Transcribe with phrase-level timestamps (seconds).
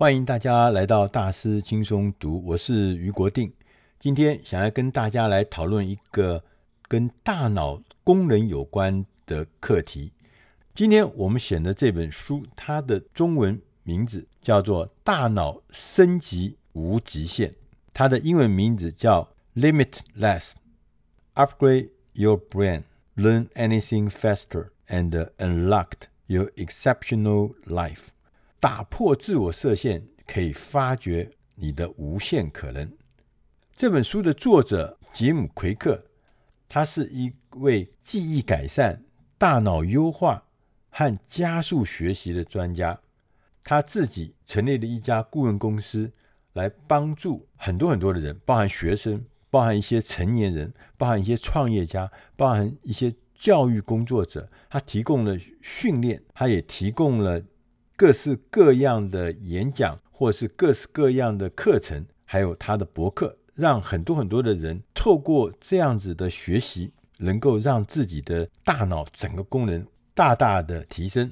[0.00, 3.52] 欢迎大家来到大师轻松读，我是于国定。
[3.98, 6.42] 今天想要跟大家来讨论一个
[6.88, 10.10] 跟大脑功能有关的课题。
[10.74, 17.50] 今天我们选的这本书，它的中文名字叫做《大脑升级无极限》，
[17.92, 20.54] 它的英文名字叫 Limitless
[21.34, 22.84] Upgrade Your Brain,
[23.16, 28.04] Learn Anything Faster and Unlock Your Exceptional Life。
[28.60, 32.92] 打破自我设限，可以发掘你的无限可能。
[33.74, 36.04] 这本书的作者吉姆·奎克，
[36.68, 39.02] 他是一位记忆改善、
[39.38, 40.44] 大脑优化
[40.90, 43.00] 和加速学习的专家。
[43.64, 46.12] 他自己成立了一家顾问公司，
[46.52, 54.50] 来帮助很多很多的人，包含学生、包含一些成年人、包含一些创业家、包含一些教育工作者。
[54.68, 57.42] 他提供了训练，他也提供了。
[58.00, 71.30] 各式各样的演讲，或是各式各样的课程，还有他的博客，让很多很多的人透过这样子的学习，能够让自己的大脑整个功能大大的提升。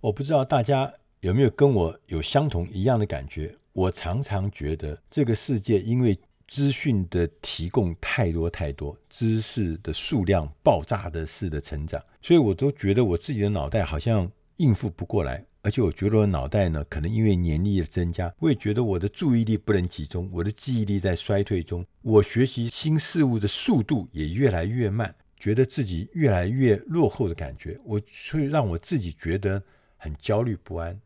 [0.00, 3.54] 我不知道大家有没有跟我有相同一样的感觉？
[3.74, 6.18] 我常常觉得这个世界因为
[6.48, 15.44] 资讯的提供太多太多，知识的数量爆炸的式的成长，所以我都觉得我自己的脑袋好像应付不过来。
[15.66, 28.00] 而且我觉得我脑袋呢，可能因为年龄的增加，我也觉得我的注意力不能集中，我的记忆力在衰退中，我学习新事物的速度也越来越慢，觉得自己越来越落后的感觉，我
[28.30, 29.60] 会让我自己觉得
[29.96, 31.00] 很焦虑不安。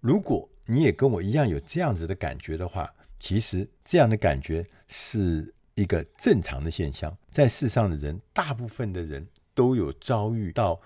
[0.00, 10.78] 如果你也跟我一样有这样子的感觉的话，其实这样的感觉是一个正常的现象，在世上的人，大部分的人都有遭遇到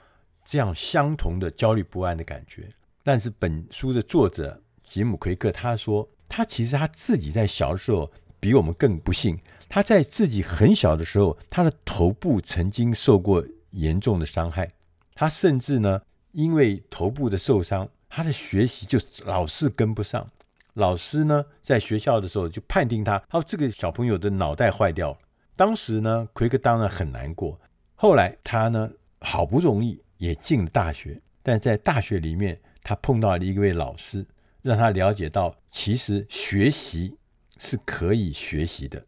[0.44, 2.70] 这样相同的焦虑不安的感觉。
[3.02, 9.38] 但是本书的作者吉姆·奎克他说，他其实他自己在小的时候比我们更不幸。
[9.68, 14.68] 他在自己很小的时候，他的头部曾经受过严重的伤害。
[15.14, 16.00] 他甚至呢，
[16.32, 20.30] 因为头部的受伤，他的学习就老是跟不上。
[20.74, 25.18] 老师呢，在学校的时候就判定他，他说这个小朋友的脑袋坏掉了。
[25.56, 27.58] 当时呢，奎克当然很难过。
[27.94, 28.90] 后来他呢，
[29.20, 32.60] 好不容易也进了大学，但在大学里面。
[32.82, 34.26] 他碰到了一位老师，
[34.62, 37.16] 让他了解到，其实学习
[37.58, 39.04] 是可以学习的，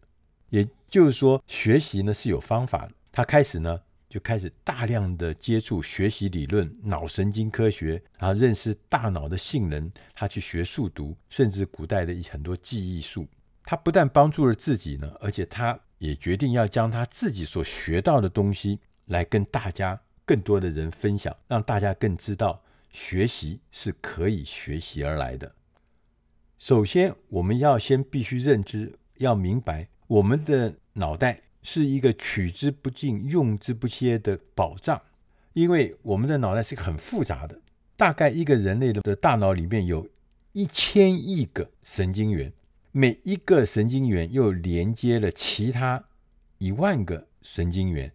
[0.51, 2.89] 也就是说，学习呢是有方法。
[3.11, 9.91] 他开始呢就开始大量的接触学习理论、脑神经科学，然后认识大脑的性能。
[10.15, 13.27] 他去学数读，甚至古代的很多记忆术。
[13.65, 22.63] 他不但帮助了自己呢，而且他也决定要将他自己所学到的东西来跟大家更多的人分享，让大家更知道。
[22.95, 25.53] 学习是可以学习而来的。
[26.57, 35.03] 首先，我们要先必须认知，要明白，我们的脑袋是一个取之不尽、用之不竭的宝藏。
[35.53, 37.61] 因为我们的脑袋是很复杂的，
[37.97, 40.09] 大概一个人类的大脑里面有
[40.53, 42.53] 一千亿个神经元，
[42.93, 46.05] 每一个神经元又连接了其他
[46.59, 48.13] 一万个神经元。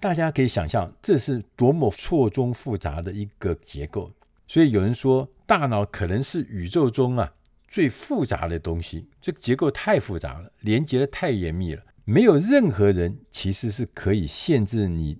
[0.00, 4.12] 大家可以想象，这是多么错综复杂的一个结构。
[4.46, 7.34] 所以有人说，大脑可能是宇宙中啊
[7.68, 9.08] 最复杂的东西。
[9.20, 15.18] 这个结构太复杂了，连接的太严密了，没有任何人其实是可以限制你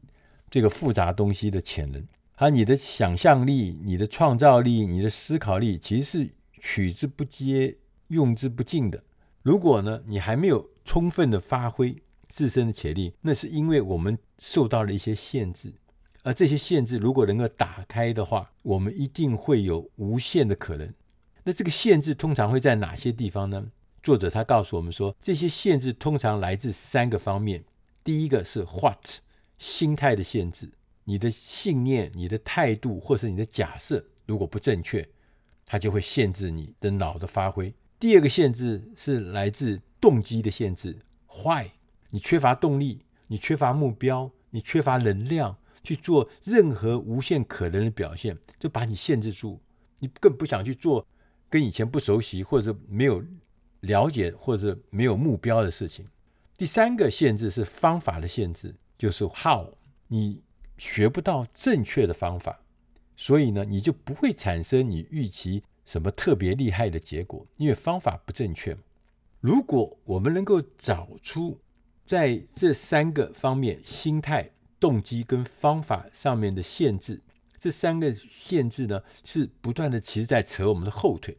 [0.50, 2.06] 这个复杂东西的潜能。
[2.36, 6.30] 而你的想象力、你的创造力、你的思考力，其实是
[6.60, 9.02] 取之不竭、用之不尽的。
[9.42, 11.96] 如果呢，你还没有充分的发挥。
[12.26, 15.72] 自身的潜力，那是因为我们受到了一些限制，
[16.24, 20.92] 而这些限制如果能够打开的话，我们一定会有无限的可能。
[21.44, 23.70] 那这个限制通常会在哪些地方呢？
[24.02, 27.62] 作者他告诉我们说，这些限制通常来自三个方面。
[28.02, 29.20] 第一个是 what，
[29.58, 30.72] 心态的限制，
[31.04, 35.06] 你的信念、你的态度或是你的假设如果不正确，
[35.66, 37.74] 它就会限制你的脑的发挥。
[38.00, 40.98] 第二个限制是来自动机的限制
[41.44, 41.68] ，why。
[42.10, 49.60] 你缺乏动力，你缺乏目标，你缺乏能量去做任何无限可能的表现，就把你限制住。
[50.00, 51.06] 你更不想去做
[51.48, 53.24] 跟以前不熟悉或者没有
[53.80, 56.06] 了解或者没有目标的事情。
[56.56, 59.74] 第三个限制是方法的限制，就是 how，
[60.08, 60.42] 你
[60.76, 62.60] 学不到正确的方法，
[63.16, 68.76] 所以呢，你就不会产生你预期什么特别厉害的结果，因为方法不正确。
[69.40, 71.58] 如果我们能够找出
[72.04, 74.50] 在这三个方面，心态、
[74.84, 77.22] 动机跟方法上面的限制，
[77.58, 81.38] 这三个限制呢，是不断的，其实在扯我们的后腿。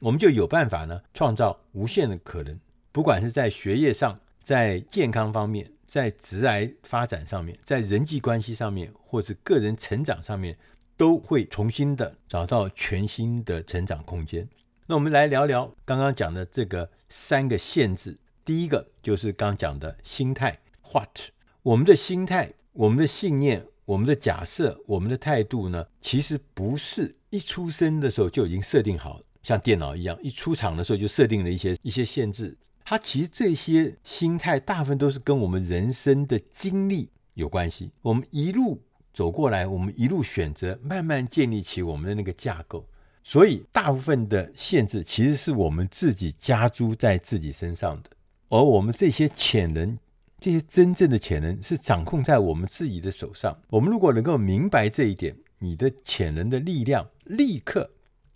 [0.00, 2.58] 我们就有办法呢，创造无限的可能。
[2.90, 10.58] 不管是在学业上，在健康方面，在直癌发展上面，在人际关系上面，或是个人成长上面，
[10.96, 14.48] 都会重新的找到全新的成长空间。
[14.88, 18.18] 那我们来聊聊刚刚讲的这个三个限制。
[18.44, 20.58] 第一个就是刚讲的心态
[20.90, 21.30] ，What？
[21.62, 32.56] 我们的心态、我们的信念、我们的假设、我们的态度呢，其实不是一出生的时候就已经设定好，像电脑一样，一出厂的时候就设定了一些一些限制。
[32.84, 37.90] 它其实这些心态大部分都是跟我们人生的经历有关系。
[38.00, 38.80] 我们一路
[39.12, 42.86] 走过来，我们一路选择，慢慢建立起我们的那个架构。
[43.22, 48.10] 所以大部分的限制其实是我们自己加诸在自己身上的。
[48.48, 49.96] 而我们这些潜能，
[50.42, 53.58] 这些真正的潜能是掌控在我们自己的手上。
[53.68, 57.92] 我们如果能够明白这一点，你的潜能的力量立刻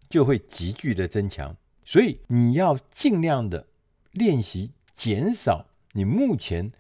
[0.09, 1.55] 就会急剧的增强。
[1.85, 3.67] 所以你要尽量的。
[4.13, 6.73] 练习减少你目前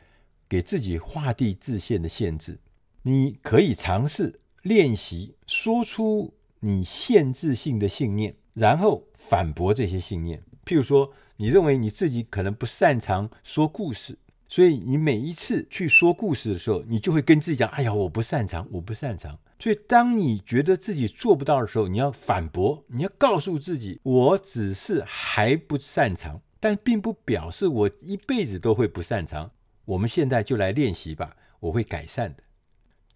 [0.48, 2.60] 给自己画地自限的限制，
[3.02, 10.42] 你可以尝试练习说出你限制性的信念，然后反驳这些信念。
[10.64, 14.16] 譬如说，你认为你自己可能不擅长说故事，
[14.48, 29.50] 所以你每一次去说故事的时候，你就会跟自己讲：“哎呀，我不擅长，我不擅长。”所以，当你觉得自己做不到的时候，你要反驳，你要告诉自己：“我只是还不擅长。”但并不表示我一辈子都会不擅长。
[29.84, 32.42] 我们现在就来练习吧，我会改善的。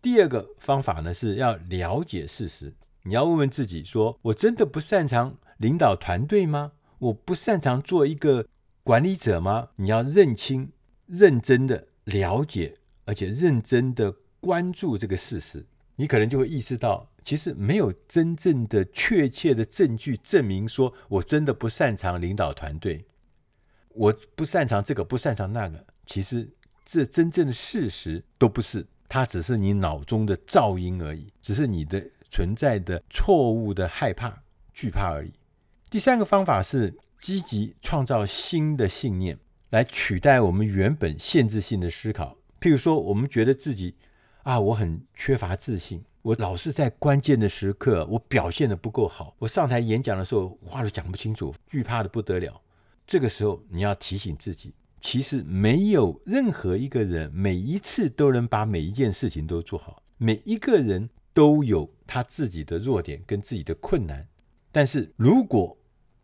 [0.03, 2.75] 第二个方法呢，是要了解事实。
[3.03, 6.73] 你要问问自己说：我真的不擅长领导团队吗？
[6.99, 8.47] 我不擅长做一个
[8.83, 9.69] 管理者吗？
[9.77, 10.71] 你要认清、
[11.11, 15.67] 认真的了解，而且认真的关注这个事实，
[15.97, 23.05] 你可能就会意识到，其实没有真正的确切的证据证明说我真的不擅长领导团队。
[23.89, 26.49] 我不擅长这个，不擅长那个，其实
[26.85, 35.33] 这真正的事实都不是，它只是你脑中的噪音而已，只是你的存在的错误的害怕、惧怕而已。
[35.91, 39.37] 第三个方法是积极创造新的信念，
[39.71, 42.37] 来取代我们原本限制性的思考。
[42.61, 43.95] 譬如说，我们觉得自己
[44.43, 52.61] 啊，我很缺乏自信，我老是在关键的时刻，我表现得不够好，我上台演讲的时候话都讲不清楚，惧怕的不得了。
[53.07, 60.03] 这个时候，你要提醒自己，其实没有任何一个人每一次都能把每一件事情都做好。
[60.19, 64.29] 每一个人都有他自己的弱点跟自己的困难。
[64.71, 65.77] 但是，如果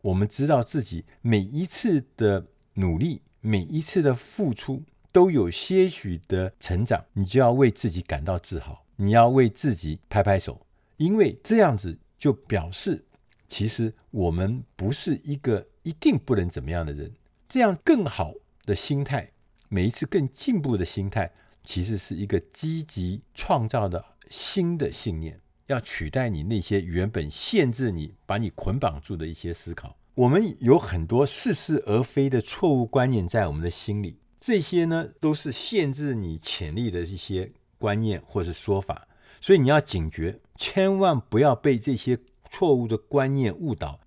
[0.03, 4.83] 我们知道自己每一次的努力、每一次的付出
[5.13, 10.67] 都有些许的成长，你就要为自己感到自豪，你要为自己拍拍手，
[10.97, 13.05] 因为这样子就表示，
[13.47, 15.69] 其实我们不是一个。
[15.85, 17.15] 一定不能怎么样的人，
[17.49, 18.35] 这样更好
[18.65, 19.31] 的心态，
[19.69, 21.31] 每一次更进步的心态，
[21.63, 29.97] 其实是一个积极创造的新的信念，要取代你那些原本限制你、把你捆绑住的一些思考。
[30.17, 39.07] 我们有很多似是而非的错误观念在我们的心里，这些呢都是限制你潜力的一些观念或是说法，
[39.43, 42.19] 所以你要警觉，千万不要被这些
[42.51, 44.01] 错误的观念误导。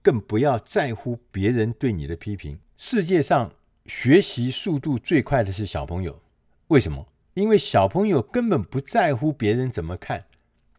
[0.00, 2.56] 更不要在乎别人对你的批评。
[2.78, 3.52] 世界上
[3.86, 6.22] 学习速度最快的是小朋友，
[6.68, 7.04] 为什么？
[7.34, 10.24] 因为小朋友根本不在乎别人怎么看，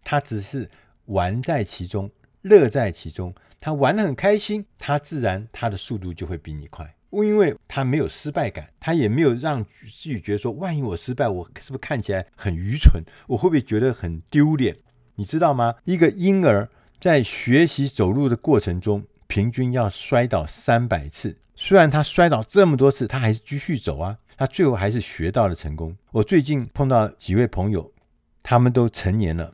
[0.01, 0.71] 他只是
[1.07, 2.09] 玩在其中，
[2.43, 13.03] 乐在其中，他玩得很开心，他自然他的速度就会比你快，因为他没有失败感，他也没有让自己觉得说，万一我失败，我是不是看起来很愚蠢？
[13.27, 14.75] 我会不会觉得很丢脸？
[15.15, 15.75] 你知道吗？
[15.85, 25.97] 一个婴儿在学习走路的过程中，平均要摔倒三百次，虽然他摔倒这么多次，他还是继续走啊，他最后还是学到了成功。
[26.11, 27.91] 我最近碰到几位朋友，
[28.43, 29.53] 他们都成年了，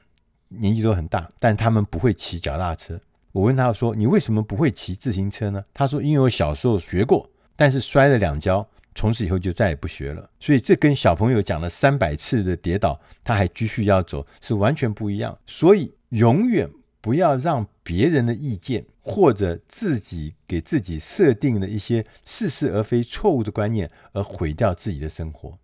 [0.50, 3.00] 年纪都很大，但他们不会骑脚踏车。
[3.33, 15.37] 我问他说：“你为什么不会骑自行车呢？”他说：“因为我小时候学过，但是摔了两跤，从此以后就再也不学了。”所以这跟小朋友讲了三百次的跌倒，他还继续要走，是完全不一样。
[15.45, 16.69] 所以永远。
[17.03, 25.59] 不要让别人的意见或者自己给自己设定的一些似是而非、错误的观念而毁掉自己的生活。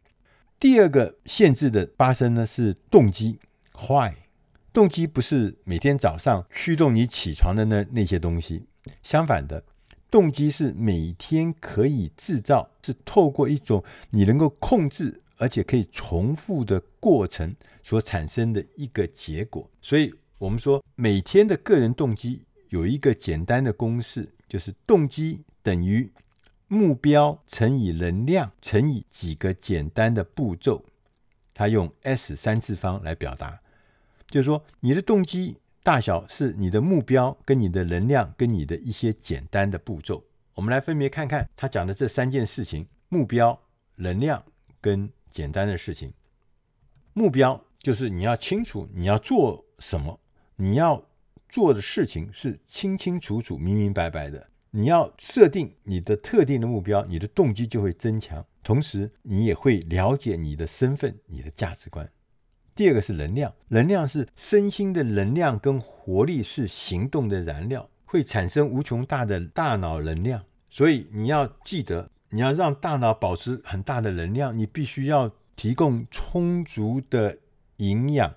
[0.59, 3.39] 第二个限制的发生呢，是动机
[3.87, 4.15] ，Why？
[4.79, 8.63] 动机不是每天早上驱动你起床的那那些东西，
[9.03, 9.61] 相反的，
[10.09, 20.13] 动机是每天可以制造，是透过一种你能够控制而且可以重复的过程所产生的一个结果，所以。
[20.37, 26.09] 我们说，每天的个人动机有一个简单的公式，就是动机等于
[26.69, 30.85] 目标乘以能量乘以几个简单的步骤。
[31.53, 33.59] 它用 S 三次方来表达，
[34.29, 40.23] 就是说你的动机大小是你的目标跟你的能量跟你的一些简单的步骤。
[40.53, 43.59] 我们来分别看看他讲的这三件事情：目标、
[43.95, 44.43] 能量
[44.81, 46.13] 跟简单的事情。
[47.13, 50.19] 目标就是你要清楚你要做什么，
[50.57, 51.09] 你要
[51.47, 54.47] 做的事情是清清楚楚、明明白白的。
[54.71, 58.45] 你要设定你的特定的目标，你的动机就会增强。
[58.61, 62.07] 同时，你也会了解你的身份、你的价值观。
[62.79, 70.41] 第二个是能量，能量是身心的能量跟活力，是行动的燃料，会产生无穷大的大脑能量。
[70.69, 77.37] 所以你要记得，你要让大脑保持很大的能量，你必须要提供充足的
[77.75, 78.33] 营养，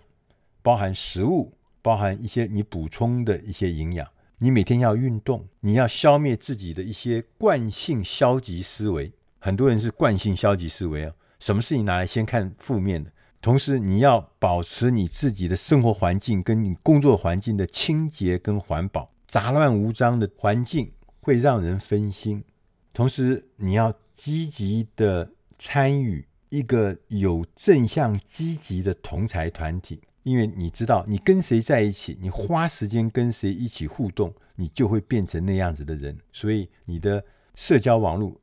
[0.61, 4.08] 包含食物，包含一些你补充的一些营养。
[4.38, 9.12] 你每天要运动，你要消灭自己的一些惯性消极思维。
[9.38, 13.12] 很多人是惯性消极思维啊，什么事情拿来先看负面的。
[13.42, 19.11] 同时，你要保持你自己的生活环境跟你工作环境的清洁跟环保。
[19.26, 22.44] 杂乱无章的环境会让人分心。
[22.92, 36.16] 同时，你要积极的参与一个有正向积极的同才团体，因为你知道，你跟谁在一起，你花时间跟谁一起互动，你就会变成那样子的人。
[36.32, 37.25] 所以，你的
[37.56, 38.38] 社交网络。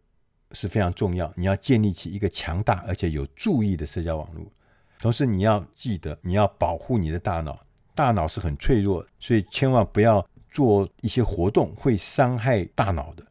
[0.51, 4.51] 是非常重要，你要建立起一个强大而且有助益的社交网络。
[4.99, 7.57] 同时，你要记得，你要保护你的大脑，
[7.95, 13.25] 大脑是很脆弱，所以千万不要做一些活动会伤害大脑的，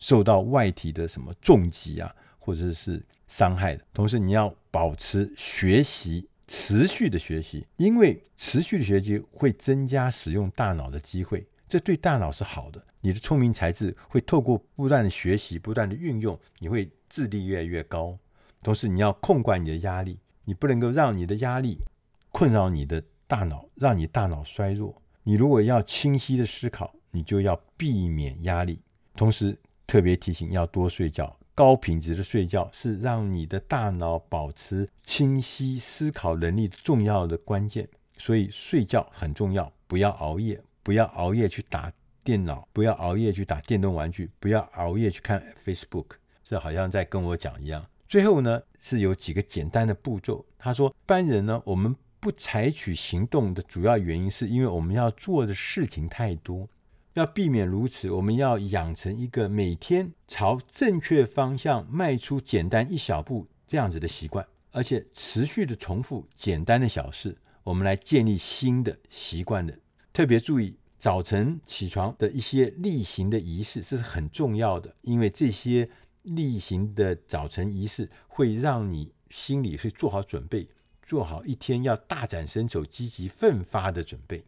[0.00, 3.84] 受到外体的什么重击啊，或者是伤害的。
[3.92, 11.46] 同时，你要保持学习，持续的学习，因为持续的学习会增加使用大脑的机会。
[11.68, 18.18] 这对大脑是好的，你的聪明才智会透过不断的学习、不断的运用，你会智力越来越高。
[18.62, 21.78] 同时，你要控管你的压力，你不能够让你的压力
[22.30, 24.94] 困扰你的大脑，让你大脑衰弱。
[25.22, 28.80] 你如果要清晰的思考，你就要避免压力。
[29.16, 37.88] 同时，特别提醒要多睡觉，高品质的睡觉是让你的大脑保持清晰思考能力重要的关键。
[38.18, 40.60] 所以，睡觉很重要，不要熬夜。
[40.82, 41.90] 不要熬夜去打
[42.22, 46.04] 电脑，不要熬夜去打电动玩具，不要熬夜去看 Facebook，
[46.44, 47.86] 这好像在跟我讲一样。
[48.14, 50.46] 最后呢，是有几个简单的步骤。
[50.56, 56.68] 他说，一般人呢，我们不采取行动的主要原因，是因为我们要做的事情太多。
[57.14, 69.76] 要避免如此，我们要养成一个每天朝正确方向迈出简单一小步这样子的习惯，而且持续的重复简单的小事，我们来建立新的习惯的。
[70.12, 75.90] 特别注意早晨起床的一些例行的仪式，这是很重要的，因为这些
[76.24, 80.68] 例行的早晨仪式会让你心里是做好准备，
[81.02, 84.44] 做好一天要大展身手、积极奋发的准备。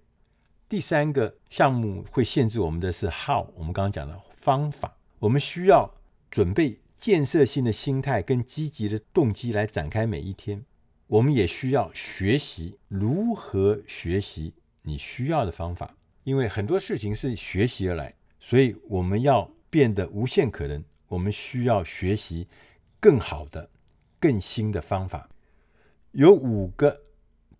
[0.68, 5.94] 第三个项目会限制我们的是 how，我们刚刚讲的方法，我们需要
[6.30, 10.64] 准备建设性的心态跟积极的动机来展开每一天。
[11.06, 14.54] 我们也需要学习如何学习。
[14.82, 20.82] 你需要的方法，因为很多事情是学习而来，所以我们要变得无限可能。
[21.08, 22.46] 我们需要学习
[23.00, 23.70] 更好的、
[24.18, 25.28] 更新的方法。
[26.12, 27.02] 有五个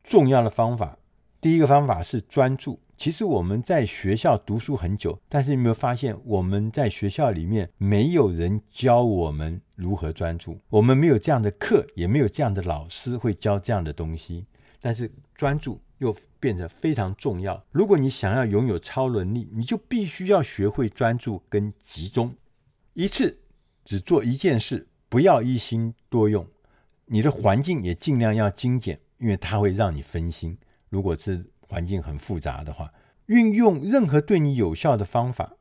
[0.02, 0.98] 重要的方法。
[1.40, 2.80] 第一个方法是专注。
[2.96, 10.58] 其实我们在学校读书很久，但是你有没有发现，我们在学校里面没有人教我们如何专注？
[10.68, 14.46] 我们没有这样的课，也没有这样的老师会教这样的东西。
[14.80, 15.80] 但是专注。
[15.98, 17.64] 又变得非常重要。
[17.72, 22.34] 如果你想要拥有超能力，你就必须要学会专注跟集中，
[22.96, 23.40] 一次
[23.84, 26.46] 只做一件事，不要一心多用。
[27.04, 30.56] 你的环境也尽量要精简，因为它会让你分心。
[30.88, 32.90] 如果是环境很复杂的话，
[33.26, 35.52] 运用任何对你有效的方法，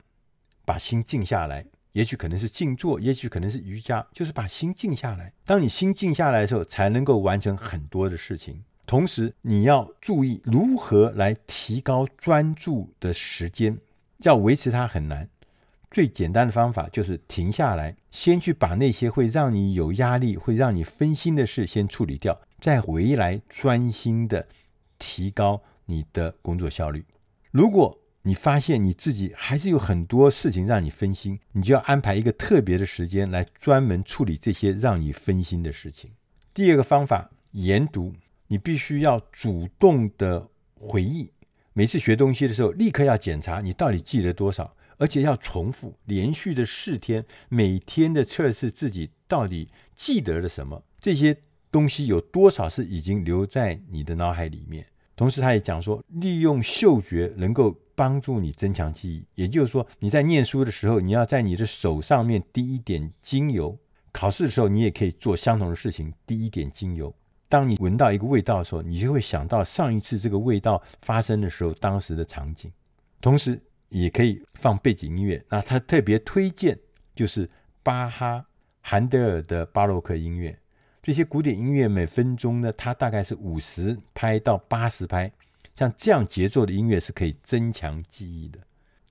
[0.63, 1.65] 把心静下来。
[1.91, 5.33] 也许可能是静坐，也许可能是瑜伽，就是把心静下来。
[5.43, 8.63] 当你心静下来的时候，才能够完成很多的事情。
[8.85, 13.77] 同时，你要注意如何来提高专注的时间。
[14.19, 15.29] 要维持它很难。
[15.95, 24.45] 最简单的方法就是停下来，先去把那些会让你有压力、会让你分心的事先处理掉，再回来专心的
[24.99, 27.05] 提高你的工作效率。
[27.49, 36.11] 如果你发现你自己还是有很多事情让你分心，你就要安排一个特别的时间来专门处理这些让你分心的事情。
[36.53, 38.13] 第二个方法，研读。
[38.47, 41.31] 你必须要主动的回忆，
[41.71, 51.35] 每次学东西的时候，立刻要检查你到底记得多少，而且要重复连续的四天，每天的测试自己到底记得了什么，这些
[51.71, 54.85] 东西有多少是已经留在你的脑海里面。
[55.15, 59.25] 同时，他也讲说，利用嗅觉能够帮助你增强记忆。
[59.35, 63.77] 也就是说，你在念书的时候，你要在你的手上面滴一点精油；
[64.11, 67.15] 考试的时候，你也可以做相同的事情，滴一点精油。
[67.47, 72.69] 当你闻到一个味道的时候，你就会想到上一次这个味道发生的时候，当时的场景。
[73.21, 73.57] 同时，
[73.89, 75.43] 也可以放背景音乐。
[75.49, 76.77] 那他特别推荐
[77.15, 77.49] 就是
[77.83, 78.45] 巴哈、
[78.81, 80.57] 韩德尔的巴洛克音乐。
[81.01, 85.31] 这些古典音乐每分钟呢，它大概是五十拍到八十拍。
[85.75, 88.59] 像这样节奏的音乐是可以增强记忆的。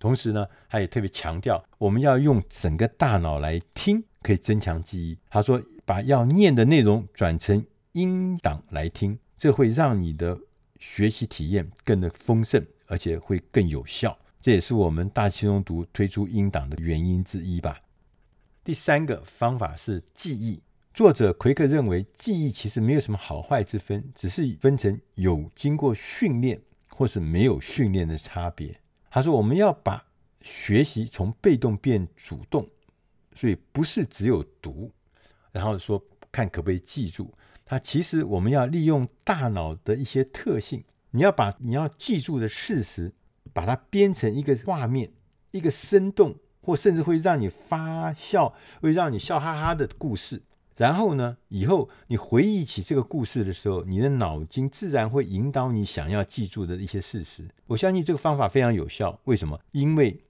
[0.00, 5.16] 同时呢，他也特别强调，我们要用整个大脑来听，可以增强记忆。
[5.30, 10.38] 他说，把要念的内容转成音档来听，这会让你的
[10.78, 14.18] 学习体验更的丰盛，而且会更有效。
[14.44, 17.80] 这也是我们大气中读推出音档的原因之一吧。
[18.62, 20.62] 第三个方法是记忆。
[20.92, 26.60] 作者奎克认为，记忆其实没有什么好坏之分，只是分成有经过训练
[26.90, 28.78] 或是没有训练的差别。
[29.08, 30.04] 他说，我们要把
[30.42, 32.68] 学习从被动变主动，
[33.32, 34.92] 所以不是只有读，
[35.52, 37.32] 然后说看可不可以记住。
[37.64, 43.10] 他其实我们要利用大脑的一些特性，你要把你要记住的事实。
[43.54, 45.10] 把它编成一个画面，
[45.52, 50.42] 一个生动或甚至会让你发笑、会让你笑哈哈的故事。
[50.76, 57.48] 然后呢，以后你回忆起这个故事的时候，你的脑筋自然会引导你想要记住的一些事实。
[57.68, 59.20] 我相信这个方法非常有效。
[59.24, 59.60] 为什么？
[59.70, 60.20] 因为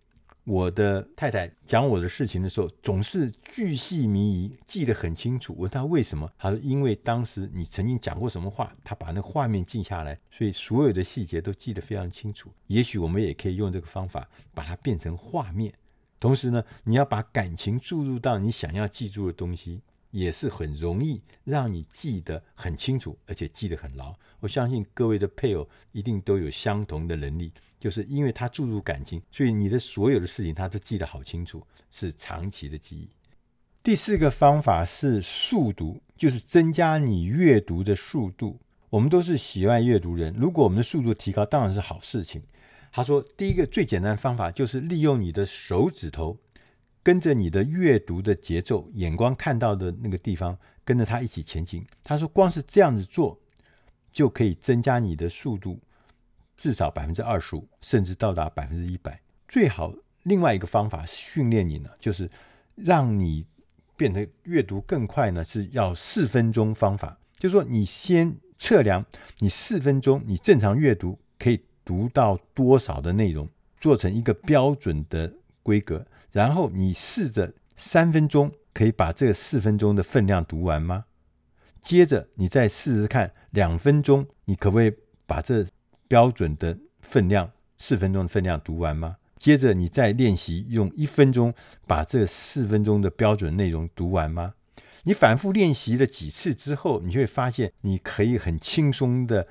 [0.44, 5.54] 我的太太讲我的事情的时候，总是巨细靡遗，记得很清楚。
[5.58, 6.30] 问她为什么？
[6.36, 12.50] 她说：“因为当时你曾经讲过什么话，她把那画面记下来，所以所有的细节都记得非常清楚。
[12.66, 15.72] 也许我们也可以用这个方法，把它变成画面。
[16.20, 19.80] 同时呢，你要把感情注入到你想要记住的东西。”
[20.14, 24.14] 也是很容易让你记得很清楚，而且记得很牢。
[24.38, 31.60] 我相信各位的配偶一定都有相同的能力，就是因为他注入感情，所以你的所有的事情他都记得好清楚，
[31.90, 33.08] 是长期的记忆。
[33.82, 38.60] 第四个方法是速读，就是增加你阅读的速度。
[38.90, 42.40] 我们都是喜爱阅读人，如果我们的速度提高，当然是好事情。
[42.92, 46.38] 他说，第一个最简单的方法就是利用你的手指头。
[47.04, 51.86] 跟着你的阅读的节奏，眼光看到的那个地方，跟着他一起前进。
[52.02, 53.38] 他说，光是这样子做，
[54.10, 55.78] 就可以增加你的速度，
[56.56, 59.20] 至少百分之二十五，甚至到达百分之一百。
[59.46, 62.30] 最好另外一个方法训练你呢，就是
[62.74, 63.44] 让你
[63.98, 67.18] 变得阅读更快呢，是要四分钟方法。
[67.38, 69.04] 就是说，你先测量
[69.40, 73.46] 你四分钟，你正常阅读可以读到多少的内容，
[73.78, 75.30] 做成一个标准的
[75.62, 76.06] 规格。
[76.34, 81.04] 然后你试着三分钟可以把这四分钟的分量读完吗？
[81.80, 84.92] 接着你再试试看两分钟，你可不可以
[85.26, 85.64] 把这
[86.08, 89.18] 标准的分量四分钟的分量读完吗？
[89.38, 91.54] 接着你再练习用一分钟
[91.86, 94.54] 把这四分钟的标准内容读完吗？
[95.04, 99.46] 你反复练习了几次之后，你就会发现你可以很轻松的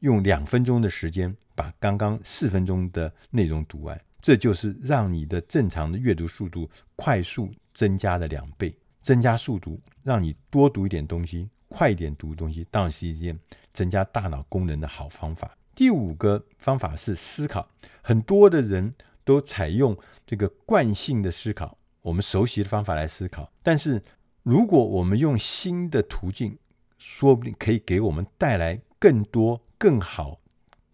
[0.00, 4.00] 用两分钟的时间把刚刚四分钟的内容读完。
[4.20, 13.38] 这就是让你的正常的阅读速度快速增加的两倍，增加速度，让你多读一点东西，快一点读东西，当然是一件
[13.72, 15.56] 增加大脑功能的好方法。
[15.74, 17.68] 第五个方法是思考，
[18.02, 23.52] 很多的人都采用这个惯性的思考，我们熟悉的方法来思考。
[23.62, 24.02] 但是，
[24.42, 26.58] 如果我们用新的途径，
[26.98, 30.40] 说不定可以给我们带来更多、更好、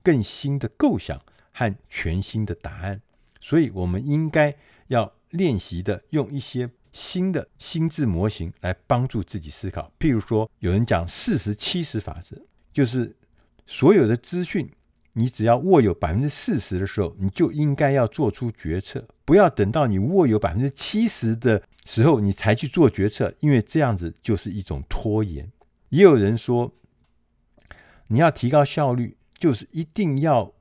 [0.02, 1.18] 更新的构想
[1.52, 3.00] 和全新的答案。
[3.44, 9.92] 所以，我们应该要练习的，用一些新的心智模型来帮助自己思考。
[9.98, 12.40] 譬如说，有人讲四十七十法则，
[12.72, 13.14] 就是
[13.66, 14.70] 所有的资讯，
[15.12, 25.52] 你只要握有百分之四十的时候，你就应该要做出决策，不要等到你握有百分之七十的时候，你才去做决策，因为这样子就是一种拖延。
[25.90, 26.72] 也有人说，
[28.07, 30.54] 你要提高效率，就是一定要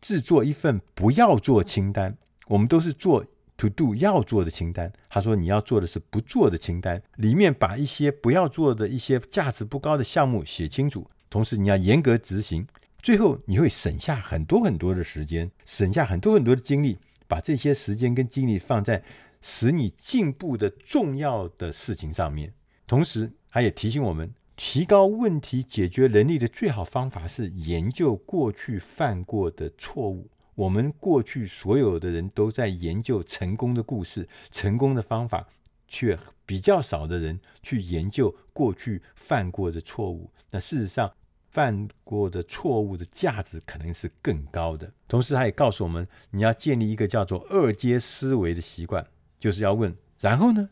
[0.00, 2.16] 制作一份不要做清单。
[2.50, 3.24] 我们都是做
[3.56, 4.92] to do 要做的清单。
[5.08, 12.66] 他说，你要做的是不做的清单，里面把一些不要做的一些价值不高的项目写清楚，同时你要严格执行。
[13.00, 19.04] 最后你会省下很多很多的时间，省下很多很多的精力，把这些时间跟精力放在
[19.40, 22.52] 使你进步的重要的事情上面。
[22.88, 30.28] 同时，他也提醒我们，提高问题解决能力的最好方法是研究过去犯过的错误。
[30.60, 35.48] 我们过去所有的人都在研究成功的故事、成功的方法，
[35.88, 40.30] 却比较少的人去研究过去犯过的错误。
[40.50, 41.10] 那事实上，
[41.48, 44.92] 犯过的错误的价值可能是更高的。
[45.08, 49.06] 同时，他也告诉我们，你要建立一个叫做二阶思维的习惯，
[49.38, 50.68] 就是要问：然后呢？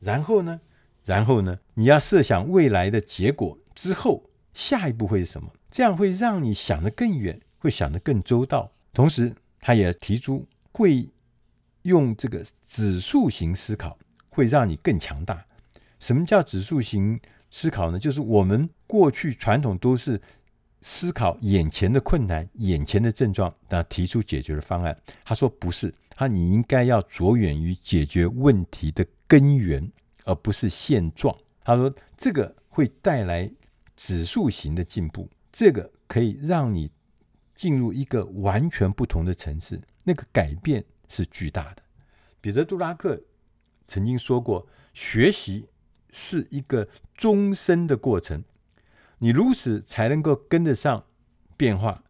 [0.00, 0.60] 然后呢？
[1.04, 1.60] 然后呢？
[1.74, 5.52] 你要设想未来的结果之后，下一步会是什么？
[5.70, 8.72] 这样会让你想得更远，会想得更周到。
[8.98, 11.08] 同时，他也提出会
[11.82, 13.96] 用这个指数型思考，
[14.28, 15.46] 会让你更强大。
[16.00, 17.98] 什么叫指数型思考呢？
[18.00, 20.20] 就是我们过去传统都是
[20.80, 25.00] 思考眼前的困难、眼前的症状，然后提出解决的方案。
[25.24, 29.88] 他说不是，他你应该要着眼于解决问题的根源，
[30.24, 31.32] 而不是现状。
[31.62, 33.48] 他说这个会带来
[33.96, 36.90] 指数型的进步，这个可以让你。
[37.58, 41.82] 进入一个完全不同的层次，那个改变是巨大的。
[42.40, 43.20] 彼得·杜拉克
[43.88, 45.66] 曾经说过：“学习
[46.08, 48.44] 是一个终身的过程，
[49.18, 51.04] 你如此才能够跟得上
[51.56, 52.04] 变化。”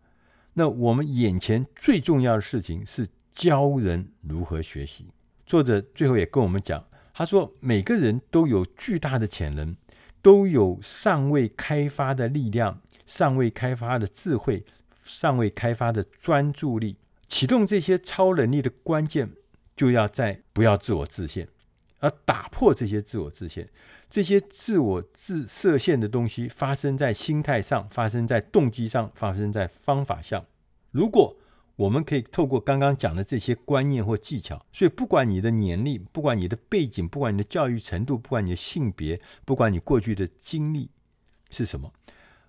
[0.53, 5.07] 那我们眼前最重要的事情是教人如何学习。
[5.47, 6.85] 作者最后也跟我们讲，
[7.15, 9.75] 他说：“每个人都有巨大的潜能，
[10.21, 14.67] 都有尚未开发的力量，尚未开发的智慧。”
[15.09, 19.33] 尚未开发的专注力，启动这些超能力的关键，
[19.75, 21.49] 就要在不要自我自限，
[22.01, 23.69] 而打破这些自我自限。
[24.11, 30.47] 这些自我自设限的东西，发生在心态上，发生在动机上，发生在方法上。
[30.91, 31.37] 如果
[31.77, 40.91] 我们可以透过刚刚讲的这些观念或技巧，所以不管你的年龄，不管你的背景，不管你的教育程度，不管你的性别，不管你过去的经历
[41.51, 41.93] 是什么。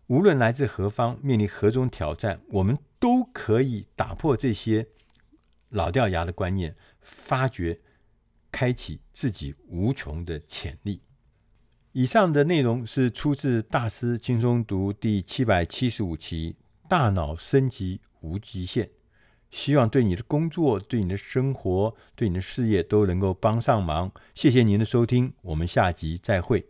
[0.10, 4.88] 无论来自何方，面临何种挑战，我们都可以打破这些
[5.70, 7.80] 老掉牙的观念，发掘、
[8.52, 11.04] 开启自己无穷的潜力。
[11.92, 16.56] 以上的内容是出自《大师轻松读》第七百七十五期
[16.90, 18.88] 《大脑升级无极限》，
[19.52, 24.12] 希望对你的工作、对你的生活、对你的事业都能够帮上忙。
[24.34, 26.70] 谢谢您的收听，我们下集再会。